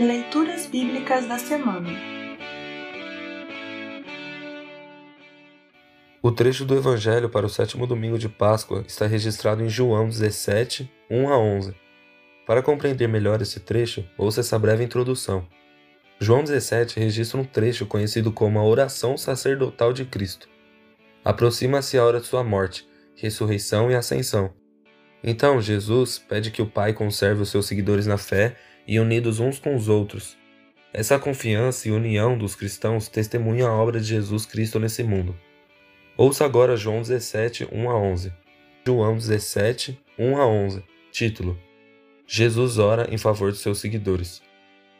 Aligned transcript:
Leituras 0.00 0.64
Bíblicas 0.64 1.26
da 1.26 1.38
Semana 1.38 1.90
O 6.22 6.32
trecho 6.32 6.64
do 6.64 6.74
Evangelho 6.74 7.28
para 7.28 7.44
o 7.44 7.50
sétimo 7.50 7.86
domingo 7.86 8.18
de 8.18 8.26
Páscoa 8.26 8.82
está 8.86 9.06
registrado 9.06 9.62
em 9.62 9.68
João 9.68 10.08
17, 10.08 10.90
1 11.10 11.28
a 11.28 11.38
11. 11.38 11.74
Para 12.46 12.62
compreender 12.62 13.08
melhor 13.08 13.42
esse 13.42 13.60
trecho, 13.60 14.02
ouça 14.16 14.40
essa 14.40 14.58
breve 14.58 14.82
introdução. 14.82 15.46
João 16.18 16.44
17 16.44 16.98
registra 16.98 17.38
um 17.38 17.44
trecho 17.44 17.84
conhecido 17.84 18.32
como 18.32 18.58
a 18.58 18.64
oração 18.64 19.18
sacerdotal 19.18 19.92
de 19.92 20.06
Cristo. 20.06 20.48
Aproxima-se 21.22 21.98
a 21.98 22.04
hora 22.06 22.20
de 22.20 22.26
sua 22.26 22.42
morte, 22.42 22.88
ressurreição 23.16 23.90
e 23.90 23.94
ascensão. 23.94 24.59
Então, 25.22 25.60
Jesus 25.60 26.18
pede 26.18 26.50
que 26.50 26.62
o 26.62 26.66
Pai 26.66 26.92
conserve 26.92 27.42
os 27.42 27.50
seus 27.50 27.66
seguidores 27.66 28.06
na 28.06 28.16
fé 28.16 28.56
e 28.86 28.98
unidos 28.98 29.38
uns 29.38 29.58
com 29.58 29.76
os 29.76 29.88
outros. 29.88 30.36
Essa 30.92 31.18
confiança 31.18 31.88
e 31.88 31.92
união 31.92 32.36
dos 32.36 32.54
cristãos 32.54 33.08
testemunha 33.08 33.66
a 33.66 33.72
obra 33.72 34.00
de 34.00 34.06
Jesus 34.06 34.46
Cristo 34.46 34.80
nesse 34.80 35.04
mundo. 35.04 35.36
Ouça 36.16 36.44
agora 36.44 36.76
João 36.76 37.02
17, 37.02 37.68
1 37.70 37.90
a 37.90 37.96
11. 37.96 38.32
João 38.84 39.16
17, 39.16 40.00
1 40.18 40.36
a 40.36 40.46
11. 40.46 40.82
Título: 41.12 41.58
Jesus 42.26 42.78
ora 42.78 43.06
em 43.12 43.18
favor 43.18 43.50
dos 43.50 43.60
seus 43.60 43.78
seguidores. 43.78 44.42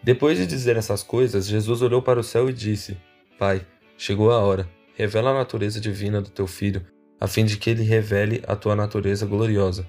Depois 0.02 0.38
de 0.38 0.46
dizer 0.46 0.76
essas 0.76 1.02
coisas, 1.02 1.46
Jesus 1.46 1.82
olhou 1.82 2.02
para 2.02 2.20
o 2.20 2.24
céu 2.24 2.48
e 2.48 2.52
disse: 2.52 2.96
Pai, 3.38 3.66
chegou 3.96 4.30
a 4.30 4.38
hora. 4.38 4.68
Revela 4.95 5.30
a 5.30 5.34
natureza 5.34 5.80
divina 5.80 6.20
do 6.20 6.28
teu 6.28 6.46
filho, 6.46 6.87
a 7.18 7.26
fim 7.26 7.45
de 7.45 7.56
que 7.56 7.70
ele 7.70 7.82
revele 7.82 8.42
a 8.46 8.54
tua 8.54 8.76
natureza 8.76 9.24
gloriosa 9.24 9.87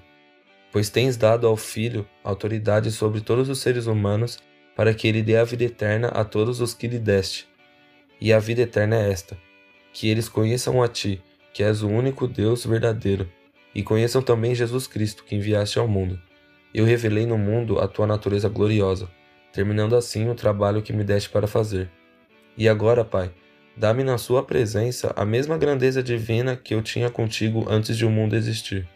pois 0.72 0.88
tens 0.88 1.18
dado 1.18 1.46
ao 1.46 1.56
Filho 1.56 2.08
autoridade 2.24 2.90
sobre 2.90 3.20
todos 3.20 3.50
os 3.50 3.60
seres 3.60 3.86
humanos, 3.86 4.38
para 4.74 4.94
que 4.94 5.06
ele 5.06 5.22
dê 5.22 5.36
a 5.36 5.44
vida 5.44 5.64
eterna 5.64 6.08
a 6.08 6.24
todos 6.24 6.62
os 6.62 6.72
que 6.72 6.88
lhe 6.88 6.98
deste. 6.98 7.46
E 8.18 8.32
a 8.32 8.38
vida 8.38 8.62
eterna 8.62 8.96
é 8.96 9.12
esta: 9.12 9.36
que 9.92 10.08
eles 10.08 10.28
conheçam 10.28 10.82
a 10.82 10.88
ti, 10.88 11.22
que 11.52 11.62
és 11.62 11.82
o 11.82 11.88
único 11.88 12.26
Deus 12.26 12.64
verdadeiro, 12.64 13.30
e 13.74 13.82
conheçam 13.82 14.22
também 14.22 14.54
Jesus 14.54 14.86
Cristo, 14.86 15.24
que 15.24 15.36
enviaste 15.36 15.78
ao 15.78 15.86
mundo. 15.86 16.18
Eu 16.72 16.86
revelei 16.86 17.26
no 17.26 17.36
mundo 17.36 17.78
a 17.78 17.86
tua 17.86 18.06
natureza 18.06 18.48
gloriosa, 18.48 19.10
terminando 19.52 19.94
assim 19.94 20.30
o 20.30 20.34
trabalho 20.34 20.80
que 20.80 20.92
me 20.92 21.04
deste 21.04 21.28
para 21.28 21.46
fazer. 21.46 21.90
E 22.56 22.66
agora, 22.66 23.04
Pai, 23.04 23.30
dá-me 23.76 24.02
na 24.02 24.16
Sua 24.16 24.42
presença 24.42 25.12
a 25.14 25.24
mesma 25.24 25.58
grandeza 25.58 26.02
divina 26.02 26.56
que 26.56 26.74
eu 26.74 26.80
tinha 26.80 27.10
contigo 27.10 27.66
antes 27.68 27.96
de 27.96 28.06
o 28.06 28.10
mundo 28.10 28.34
existir. 28.34 28.88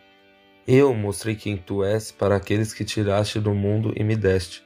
Eu 0.69 0.93
mostrei 0.93 1.37
quem 1.37 1.57
tu 1.57 1.85
és 1.85 2.11
para 2.11 2.35
aqueles 2.35 2.75
que 2.75 2.85
tiraste 2.85 3.39
do 3.39 3.55
mundo 3.55 3.93
e 3.95 4.03
me 4.03 4.17
deste. 4.17 4.65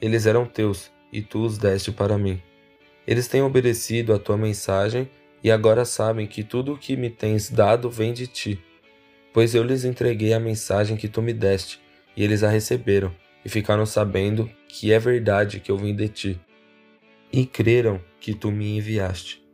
Eles 0.00 0.24
eram 0.24 0.46
teus, 0.46 0.90
e 1.12 1.20
tu 1.20 1.44
os 1.44 1.58
deste 1.58 1.92
para 1.92 2.16
mim. 2.16 2.40
Eles 3.06 3.28
têm 3.28 3.42
obedecido 3.42 4.14
à 4.14 4.18
tua 4.18 4.38
mensagem 4.38 5.06
e 5.42 5.50
agora 5.50 5.84
sabem 5.84 6.26
que 6.26 6.42
tudo 6.42 6.72
o 6.72 6.78
que 6.78 6.96
me 6.96 7.10
tens 7.10 7.50
dado 7.50 7.90
vem 7.90 8.14
de 8.14 8.26
ti. 8.26 8.58
Pois 9.34 9.54
eu 9.54 9.62
lhes 9.62 9.84
entreguei 9.84 10.32
a 10.32 10.40
mensagem 10.40 10.96
que 10.96 11.08
tu 11.08 11.20
me 11.20 11.34
deste, 11.34 11.78
e 12.16 12.24
eles 12.24 12.42
a 12.42 12.48
receberam, 12.48 13.14
e 13.44 13.48
ficaram 13.50 13.84
sabendo 13.84 14.50
que 14.66 14.94
é 14.94 14.98
verdade 14.98 15.60
que 15.60 15.70
eu 15.70 15.76
vim 15.76 15.94
de 15.94 16.08
ti. 16.08 16.40
E 17.30 17.44
creram 17.44 18.00
que 18.18 18.32
tu 18.32 18.50
me 18.50 18.78
enviaste. 18.78 19.44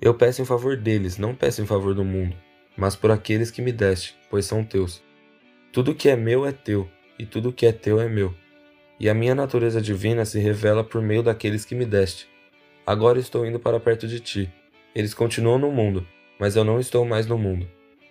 Eu 0.00 0.12
peço 0.14 0.42
em 0.42 0.44
favor 0.44 0.76
deles, 0.76 1.18
não 1.18 1.36
peço 1.36 1.62
em 1.62 1.66
favor 1.66 1.94
do 1.94 2.04
mundo 2.04 2.34
mas 2.76 2.96
por 2.96 3.10
aqueles 3.10 3.50
que 3.50 3.62
me 3.62 3.72
deste, 3.72 4.16
pois 4.30 4.44
são 4.44 4.64
teus. 4.64 5.02
Tudo 5.72 5.94
que 5.94 6.08
é 6.08 6.16
meu 6.16 6.46
é 6.46 6.52
teu, 6.52 6.88
e 7.18 7.26
tudo 7.26 7.52
que 7.52 7.66
é 7.66 7.72
teu 7.72 8.00
é 8.00 8.08
meu. 8.08 8.34
E 8.98 9.08
a 9.08 9.14
minha 9.14 9.34
natureza 9.34 9.80
divina 9.80 10.24
se 10.24 10.38
revela 10.38 10.84
por 10.84 11.02
meio 11.02 11.22
daqueles 11.22 11.64
que 11.64 11.74
me 11.74 11.84
deste. 11.84 12.28
Agora 12.86 13.18
estou 13.18 13.46
indo 13.46 13.58
para 13.58 13.80
perto 13.80 14.06
de 14.06 14.20
ti. 14.20 14.52
Eles 14.94 15.14
continuam 15.14 15.58
no 15.58 15.70
mundo, 15.70 16.06
mas 16.38 16.56
eu 16.56 16.64
não 16.64 16.78
estou 16.78 17.04
mais 17.04 17.26
no 17.26 17.36
mundo. 17.38 17.68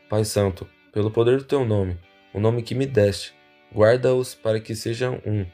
Pai 0.10 0.26
Santo, 0.26 0.68
pelo 0.92 1.10
poder 1.10 1.38
do 1.38 1.44
teu 1.44 1.64
nome, 1.66 1.98
o 2.34 2.40
nome 2.40 2.62
que 2.62 2.76
me 2.76 2.86
deste, 2.86 3.34
guarda-os 3.74 4.36
para 4.36 4.60
que 4.60 4.76
sejam 4.76 5.22
um, 5.26 5.46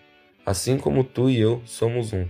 assim 0.46 0.78
como 0.78 1.04
tu 1.04 1.30
e 1.30 1.40
eu 1.40 1.62
somos 1.66 2.12
um. 2.12 2.28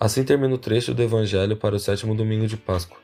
Assim 0.00 0.24
termina 0.24 0.54
o 0.54 0.58
trecho 0.58 0.94
do 0.94 1.02
Evangelho 1.02 1.56
para 1.56 1.74
o 1.74 1.78
sétimo 1.78 2.14
domingo 2.14 2.46
de 2.46 2.56
Páscoa. 2.56 3.03